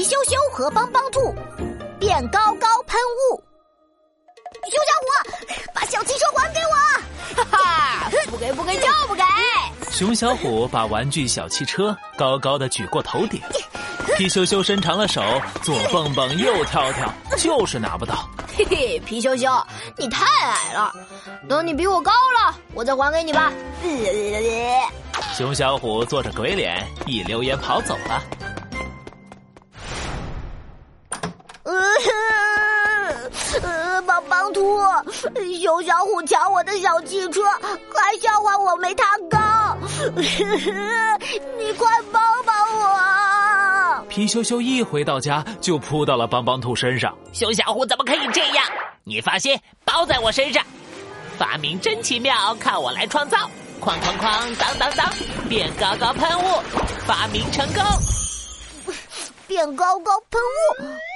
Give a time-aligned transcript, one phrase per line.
[0.00, 1.34] 皮羞羞和帮帮兔
[1.98, 2.98] 变高高喷
[3.30, 3.44] 雾。
[4.64, 7.44] 熊小虎， 把小汽车还给我！
[7.44, 9.22] 哈哈，不给不给就不给。
[9.90, 13.42] 熊小虎把玩具小汽车高高的举过头顶，
[14.16, 15.22] 皮羞羞伸长了手，
[15.60, 18.26] 左蹦蹦右跳跳， 就是拿不到。
[18.56, 19.52] 嘿嘿，皮羞羞，
[19.98, 20.90] 你太矮了，
[21.46, 23.52] 等你比我高了，我再还给你吧。
[25.36, 28.22] 熊小虎做着鬼脸，一溜烟跑走了。
[34.30, 34.80] 帮帮兔，
[35.60, 37.42] 熊小虎抢我的小汽车，
[37.92, 39.76] 还笑话我没他高，
[41.58, 44.04] 你快帮帮我！
[44.08, 47.12] 皮羞羞一回到家就扑到了帮帮兔身上。
[47.32, 48.64] 熊小虎怎么可以这样？
[49.02, 50.64] 你放心，包在我身上。
[51.36, 53.36] 发明真奇妙，看我来创造！
[53.80, 55.12] 哐哐哐，当当当，
[55.48, 56.62] 变高高喷雾，
[57.06, 57.82] 发明成功！
[59.48, 61.09] 变高高喷雾。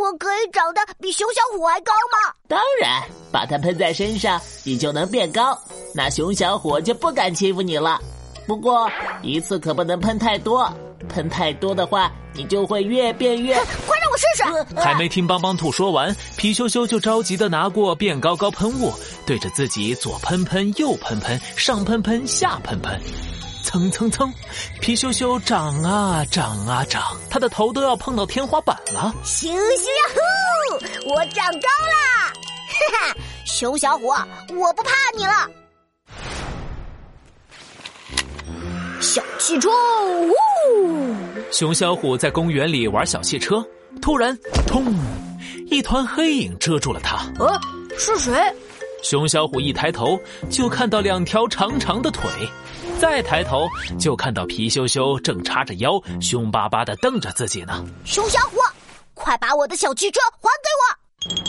[0.00, 2.34] 我可以长得比熊小虎还高吗？
[2.48, 5.56] 当然，把它喷在身上，你就能变高，
[5.94, 8.00] 那熊小虎就不敢欺负你了。
[8.46, 8.90] 不过
[9.22, 10.68] 一次可不能喷太多，
[11.08, 13.54] 喷太多的话，你就会越变越
[13.86, 14.26] 快让我试
[14.74, 14.80] 试！
[14.80, 18.92] 还没听帮帮兔说完，皮羞羞就着急的拿过变高高喷雾，
[19.24, 23.00] 对着自己左喷喷，右喷喷，上喷喷，下喷喷。
[23.72, 24.30] 蹭蹭蹭，
[24.82, 29.10] 皮羞羞长啊长啊长，他的头都要碰到天花板了。
[29.24, 32.30] 咻咻呀呼，我长高啦！
[32.68, 35.48] 哈哈，熊小虎，我不怕你了。
[39.00, 39.70] 小汽车，
[40.20, 41.16] 呜！
[41.50, 43.66] 熊小虎在公园里玩小汽车，
[44.02, 44.84] 突然，砰！
[45.70, 47.24] 一团黑影遮住了他。
[47.38, 47.58] 呃，
[47.98, 48.34] 是谁？
[49.02, 52.30] 熊小虎一抬头，就看到两条长长的腿。
[52.98, 57.84] 再抬头，就看到皮羞羞正叉着腰，凶巴巴的瞪着自己呢。
[58.04, 58.58] 熊小虎，
[59.12, 60.84] 快把我的小汽车还给我！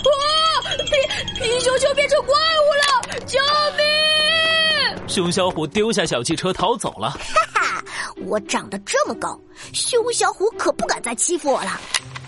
[0.10, 0.76] 啊！
[0.78, 3.20] 皮皮羞羞变成怪物了！
[3.26, 3.40] 救
[3.78, 5.08] 命！
[5.08, 7.12] 熊小虎丢下小汽车逃走了。
[7.12, 7.20] 哈
[7.54, 7.84] 哈，
[8.26, 9.40] 我长得这么高，
[9.74, 11.80] 熊小虎可不敢再欺负我了。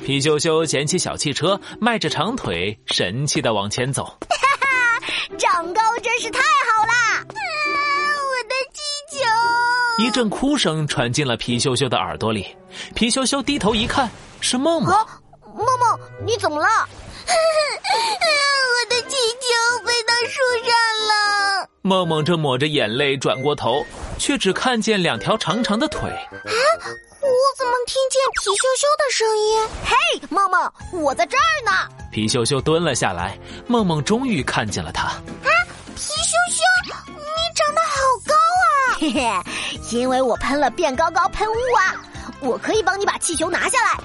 [0.04, 4.16] 皮羞羞捡起小汽车，迈着长腿，神气的往前走。
[5.56, 7.20] 长高真是太好啦！
[7.20, 10.04] 啊，我的气球！
[10.04, 12.54] 一阵哭声传进了皮羞羞的耳朵里，
[12.94, 14.12] 皮羞羞低头一看，
[14.42, 14.94] 是梦梦。
[15.56, 16.68] 梦梦，你怎么了？
[17.26, 20.76] 我的气球飞到树上
[21.08, 21.70] 了。
[21.84, 23.86] 梦梦正抹着眼泪转过头，
[24.20, 26.10] 却只看见两条长长的腿。
[26.10, 29.66] 啊，我怎么听见皮羞羞的声音？
[29.86, 29.96] 嘿，
[30.30, 30.70] 梦梦，
[31.02, 31.72] 我在这儿呢。
[32.12, 33.38] 皮羞羞蹲了下来，
[33.68, 35.12] 梦梦终于看见了他。
[39.12, 39.42] 嘿嘿。
[39.92, 41.96] 因为我喷了变高高喷雾啊，
[42.40, 44.00] 我可以帮你把气球拿下来。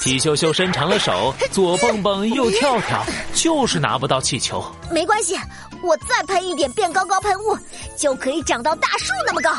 [0.00, 4.64] 皮羞羞伸长了手，左蹦蹦右跳跳，就是拿不到气球。
[4.90, 5.38] 没关系，
[5.82, 7.56] 我再喷一点变高高喷雾，
[7.96, 9.50] 就可以长到大树那么高。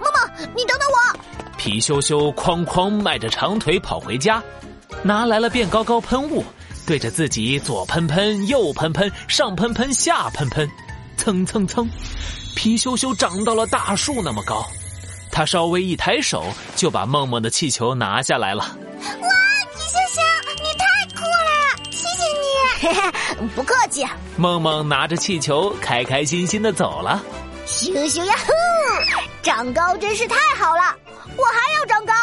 [0.00, 1.18] 梦梦，你等等我。
[1.56, 4.42] 皮羞羞哐哐迈着长腿跑回家，
[5.02, 6.44] 拿来了变高高喷雾，
[6.86, 10.68] 对着自己左喷喷，右喷喷，上喷喷，下喷喷，
[11.16, 11.88] 蹭蹭蹭。
[12.62, 14.64] 皮羞羞长到了大树那么高，
[15.32, 16.44] 他稍微一抬手
[16.76, 18.62] 就把梦梦的气球拿下来了。
[19.00, 19.28] 哇，
[19.74, 20.20] 皮羞羞，
[20.62, 22.06] 你太酷了，谢
[22.86, 23.48] 谢你！
[23.56, 24.06] 不客气。
[24.36, 27.20] 梦梦拿着气球，开开心心的走了。
[27.66, 28.52] 羞羞呀呼，
[29.42, 30.96] 长高真是太好了！
[31.36, 32.14] 我还要长高，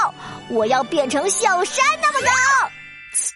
[0.51, 2.31] 我要变成小山那么高。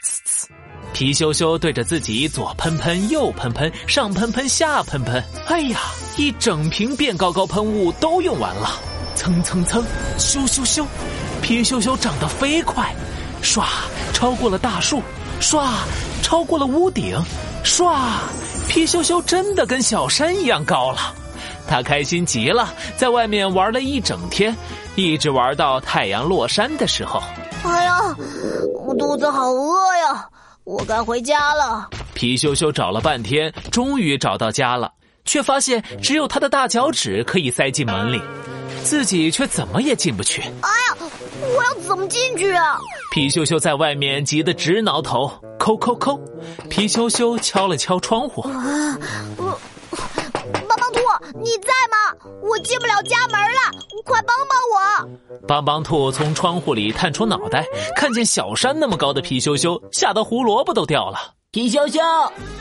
[0.95, 5.21] 皮羞羞对着自己左喷喷，右喷喷，上喷喷，下喷喷。
[5.47, 5.81] 哎呀，
[6.15, 8.69] 一整瓶变高高喷雾都用完了。
[9.15, 9.83] 蹭蹭蹭，
[10.17, 10.85] 咻咻咻，
[11.41, 12.93] 皮羞羞长得飞快，
[13.41, 13.63] 唰，
[14.11, 15.01] 超过了大树，
[15.39, 15.67] 唰，
[16.21, 17.17] 超过了屋顶，
[17.63, 17.95] 唰，
[18.67, 21.13] 皮羞羞真的跟小山一样高了。
[21.67, 24.55] 他开心极了，在外面玩了一整天，
[24.95, 27.21] 一直玩到太阳落山的时候。
[27.63, 27.99] 哎呀，
[28.85, 30.27] 我肚子好饿呀！
[30.65, 31.89] 我该回家了。
[32.13, 34.91] 皮羞羞找了半天，终于找到家了，
[35.25, 38.21] 却发现只有他的大脚趾可以塞进门里，
[38.83, 40.41] 自己却怎么也进不去。
[40.41, 40.97] 哎呀，
[41.55, 42.77] 我要怎么进去啊？
[43.11, 45.31] 皮羞羞在外面急得直挠头。
[45.59, 46.19] 抠抠抠，
[46.69, 48.41] 皮羞羞敲了敲窗户。
[48.41, 48.99] 啊，
[49.37, 49.57] 我，
[50.67, 50.99] 帮帮兔，
[51.39, 52.29] 你在吗？
[52.41, 53.71] 我进不了家门了，
[54.03, 55.39] 快帮帮我！
[55.47, 57.65] 帮帮兔从窗户里探出脑袋，
[57.95, 61.33] 看见小山那么高的皮羞羞，吓得胡萝卜都掉了。
[61.53, 62.01] 皮羞羞，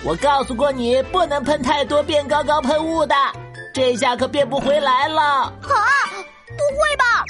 [0.05, 3.15] 我告诉过你不能喷太多变高高喷雾的，
[3.73, 5.23] 这下可变不回来了。
[5.23, 7.25] 啊，不会吧，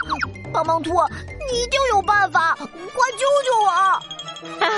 [0.52, 0.90] 棒棒兔，
[1.48, 2.66] 你一定有办法，快
[3.12, 3.70] 救救我！
[4.58, 4.68] 唉，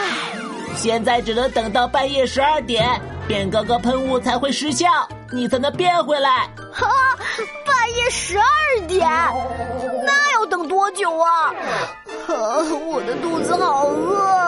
[0.77, 4.87] 现在只能等到半夜十二点，变高高喷雾才会失效，
[5.33, 6.31] 你才能变回来。
[6.31, 7.17] 啊，
[7.65, 9.09] 半夜十二点，
[10.05, 11.47] 那要等多久啊？
[12.29, 14.44] 啊我的肚子好饿。